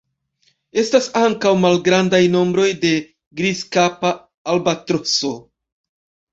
[0.83, 2.95] Estas ankaŭ malgrandaj nombroj de
[3.43, 4.15] Grizkapa
[4.57, 5.35] albatroso.